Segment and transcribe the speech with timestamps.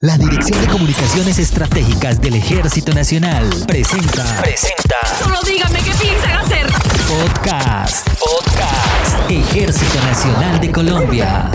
[0.00, 4.40] La Dirección de Comunicaciones Estratégicas del Ejército Nacional presenta.
[4.40, 4.96] Presenta.
[5.18, 6.66] Solo dígame qué piensan hacer.
[7.08, 8.08] Podcast.
[8.10, 9.28] Podcast.
[9.28, 11.50] Ejército Nacional de Colombia.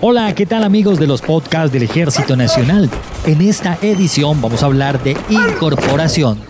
[0.00, 2.88] Hola, ¿qué tal amigos de los podcasts del Ejército Nacional?
[3.26, 6.40] En esta edición vamos a hablar de incorporación.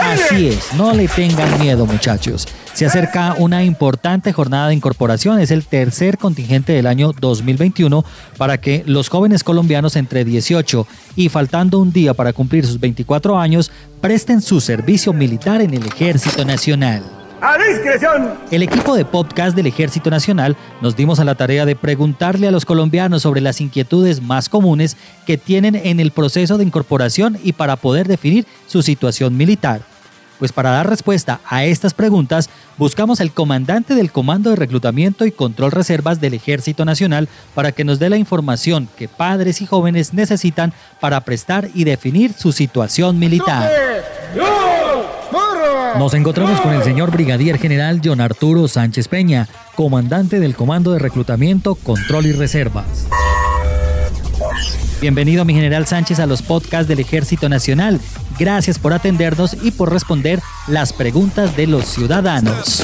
[0.00, 2.48] Así es, no le tengan miedo muchachos.
[2.74, 8.04] Se acerca una importante jornada de incorporación, es el tercer contingente del año 2021
[8.36, 13.38] para que los jóvenes colombianos entre 18 y faltando un día para cumplir sus 24
[13.38, 17.04] años presten su servicio militar en el Ejército Nacional.
[17.40, 18.34] ¡A discreción!
[18.50, 22.50] El equipo de podcast del Ejército Nacional nos dimos a la tarea de preguntarle a
[22.50, 24.96] los colombianos sobre las inquietudes más comunes
[25.26, 29.93] que tienen en el proceso de incorporación y para poder definir su situación militar.
[30.38, 35.32] Pues para dar respuesta a estas preguntas, buscamos al comandante del Comando de Reclutamiento y
[35.32, 40.12] Control Reservas del Ejército Nacional para que nos dé la información que padres y jóvenes
[40.12, 43.70] necesitan para prestar y definir su situación militar.
[45.98, 50.98] Nos encontramos con el señor Brigadier General John Arturo Sánchez Peña, comandante del Comando de
[50.98, 53.06] Reclutamiento, Control y Reservas.
[55.04, 58.00] Bienvenido, mi general Sánchez, a los podcasts del Ejército Nacional.
[58.38, 62.82] Gracias por atendernos y por responder las preguntas de los ciudadanos.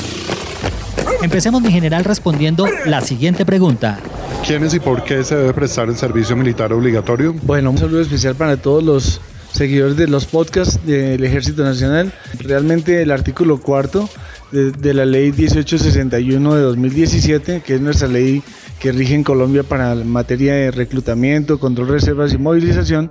[1.23, 4.01] Empecemos, mi general, respondiendo la siguiente pregunta.
[4.47, 7.35] ¿Quiénes y por qué se debe prestar el servicio militar obligatorio?
[7.41, 12.13] Bueno, un saludo especial para todos los seguidores de los podcasts del Ejército Nacional.
[12.39, 14.11] Realmente el artículo cuarto
[14.53, 18.43] de, la ley 1861 de 2017, que es nuestra ley
[18.79, 23.11] que rige en Colombia para materia de reclutamiento, control, reservas y movilización,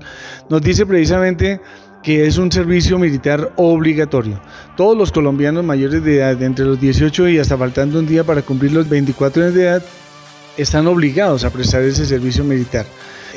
[0.49, 1.61] nos dice precisamente
[2.03, 4.41] que es un servicio militar obligatorio.
[4.75, 8.41] Todos los colombianos mayores de edad, entre los 18 y hasta faltando un día para
[8.41, 9.83] cumplir los 24 años de edad,
[10.57, 12.85] están obligados a prestar ese servicio militar.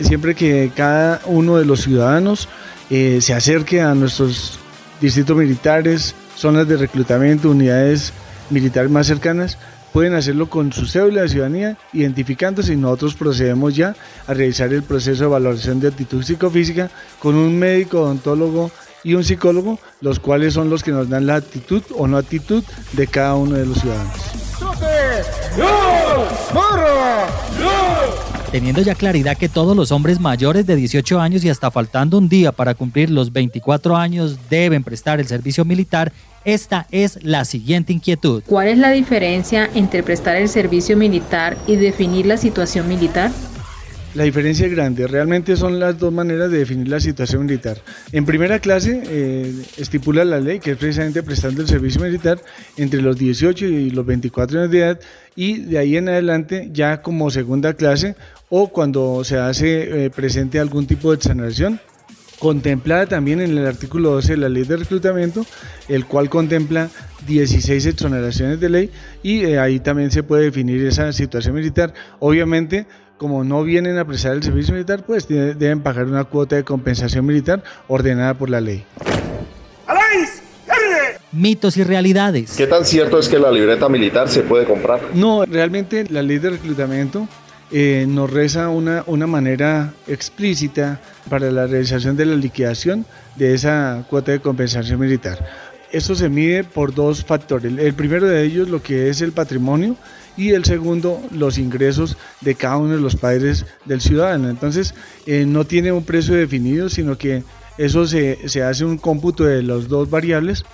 [0.00, 2.48] Siempre que cada uno de los ciudadanos
[2.90, 4.58] eh, se acerque a nuestros
[5.00, 8.12] distritos militares, zonas de reclutamiento, unidades
[8.50, 9.58] militares más cercanas,
[9.92, 13.94] pueden hacerlo con su cédula de ciudadanía, identificándose y nosotros procedemos ya
[14.26, 16.90] a realizar el proceso de valoración de actitud psicofísica
[17.20, 18.72] con un médico, odontólogo
[19.04, 22.64] y un psicólogo, los cuales son los que nos dan la actitud o no actitud
[22.92, 24.16] de cada uno de los ciudadanos.
[28.50, 32.28] Teniendo ya claridad que todos los hombres mayores de 18 años y hasta faltando un
[32.28, 36.12] día para cumplir los 24 años deben prestar el servicio militar,
[36.44, 38.42] esta es la siguiente inquietud.
[38.46, 43.30] ¿Cuál es la diferencia entre prestar el servicio militar y definir la situación militar?
[44.14, 47.78] La diferencia es grande, realmente son las dos maneras de definir la situación militar.
[48.12, 52.38] En primera clase eh, estipula la ley que es precisamente prestando el servicio militar
[52.76, 55.00] entre los 18 y los 24 años de edad
[55.34, 58.14] y de ahí en adelante ya como segunda clase
[58.50, 61.80] o cuando se hace eh, presente algún tipo de exoneración
[62.42, 65.46] contemplada también en el artículo 12 de la ley de reclutamiento,
[65.86, 66.90] el cual contempla
[67.24, 68.90] 16 exoneraciones de ley
[69.22, 71.94] y eh, ahí también se puede definir esa situación militar.
[72.18, 72.86] Obviamente,
[73.16, 77.24] como no vienen a prestar el servicio militar, pues deben pagar una cuota de compensación
[77.24, 78.84] militar ordenada por la ley.
[81.30, 82.56] Mitos y realidades.
[82.56, 85.00] ¿Qué tan cierto es que la libreta militar se puede comprar?
[85.14, 87.28] No, realmente la ley de reclutamiento
[87.72, 91.00] eh, nos reza una, una manera explícita
[91.30, 93.06] para la realización de la liquidación
[93.36, 95.38] de esa cuota de compensación militar.
[95.90, 97.72] Esto se mide por dos factores.
[97.78, 99.96] El primero de ellos lo que es el patrimonio
[100.36, 104.48] y el segundo los ingresos de cada uno de los padres del ciudadano.
[104.48, 104.94] Entonces
[105.26, 107.42] eh, no tiene un precio definido, sino que
[107.78, 110.64] eso se, se hace un cómputo de las dos variables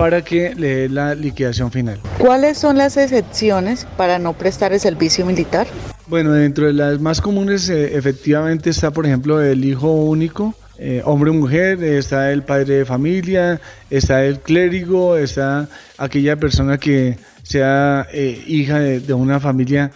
[0.00, 2.00] para que le dé la liquidación final.
[2.16, 5.66] ¿Cuáles son las excepciones para no prestar el servicio militar?
[6.06, 11.02] Bueno, dentro de las más comunes eh, efectivamente está, por ejemplo, el hijo único, eh,
[11.04, 13.60] hombre o mujer, está el padre de familia,
[13.90, 15.68] está el clérigo, está
[15.98, 19.92] aquella persona que sea eh, hija de, de, una familia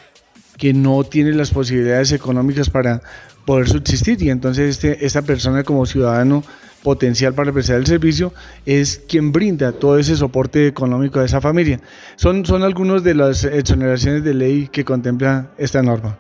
[0.59, 3.01] que no tiene las posibilidades económicas para
[3.47, 6.45] poder subsistir y entonces este, esta persona como ciudadano
[6.85, 8.33] potencial para prestar el servicio
[8.65, 11.81] es quien brinda todo ese soporte económico a esa familia.
[12.15, 16.17] Son, son algunas de las exoneraciones de ley que contempla esta norma.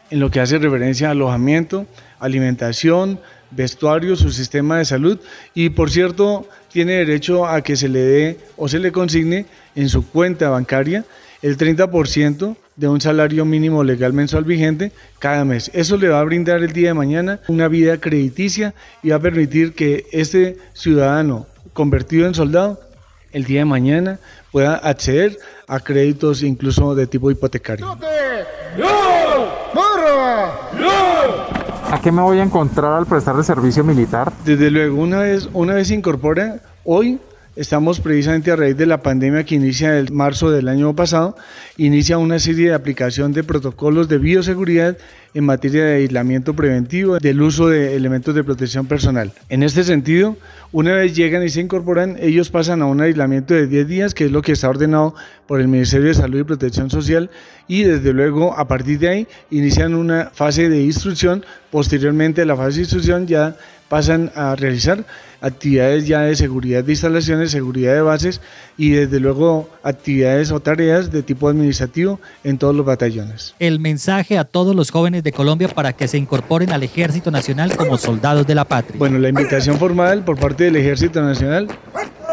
[0.09, 1.85] en lo que hace referencia a alojamiento,
[2.19, 3.19] alimentación,
[3.51, 5.19] vestuario, su sistema de salud
[5.53, 9.89] y por cierto tiene derecho a que se le dé o se le consigne en
[9.89, 11.05] su cuenta bancaria
[11.41, 15.71] el 30% de un salario mínimo legal mensual vigente cada mes.
[15.73, 18.73] Eso le va a brindar el día de mañana una vida crediticia
[19.03, 22.81] y va a permitir que este ciudadano convertido en soldado
[23.31, 24.19] el día de mañana
[24.51, 25.37] pueda acceder
[25.67, 27.97] a créditos incluso de tipo hipotecario.
[31.91, 34.33] ¿A qué me voy a encontrar al prestar el servicio militar?
[34.43, 37.19] Desde luego, una vez, una vez se incorpora, hoy
[37.55, 41.37] Estamos precisamente a raíz de la pandemia que inicia en marzo del año pasado,
[41.77, 44.97] inicia una serie de aplicación de protocolos de bioseguridad
[45.33, 49.31] en materia de aislamiento preventivo, del uso de elementos de protección personal.
[49.47, 50.35] En este sentido,
[50.73, 54.25] una vez llegan y se incorporan, ellos pasan a un aislamiento de 10 días, que
[54.25, 55.15] es lo que está ordenado
[55.47, 57.29] por el Ministerio de Salud y Protección Social,
[57.69, 62.77] y desde luego a partir de ahí inician una fase de instrucción, posteriormente la fase
[62.77, 63.55] de instrucción ya
[63.89, 65.05] pasan a realizar
[65.41, 68.41] actividades ya de seguridad de instalaciones, seguridad de bases
[68.77, 73.53] y desde luego actividades o tareas de tipo administrativo en todos los batallones.
[73.59, 77.75] El mensaje a todos los jóvenes de Colombia para que se incorporen al Ejército Nacional
[77.75, 78.97] como soldados de la patria.
[78.97, 81.67] Bueno, la invitación formal por parte del Ejército Nacional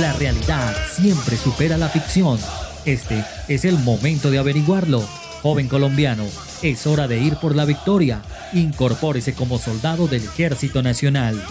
[0.00, 2.38] La realidad siempre supera la ficción.
[2.84, 5.02] Este es el momento de averiguarlo.
[5.42, 6.24] Joven colombiano,
[6.62, 8.22] es hora de ir por la victoria.
[8.52, 11.42] Incorpórese como soldado del Ejército Nacional.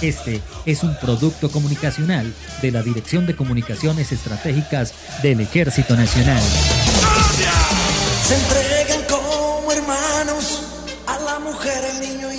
[0.00, 6.42] Este es un producto comunicacional de la Dirección de Comunicaciones Estratégicas del Ejército Nacional.
[8.28, 8.77] Se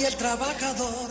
[0.10, 1.09] el trabajador